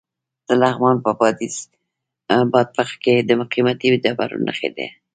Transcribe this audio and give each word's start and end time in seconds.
د 0.47 0.49
لغمان 0.61 0.95
په 1.05 1.11
بادپخ 2.53 2.89
کې 3.03 3.13
د 3.27 3.29
قیمتي 3.53 3.89
ډبرو 4.03 4.43
نښې 4.45 4.69
دي. 4.75 4.87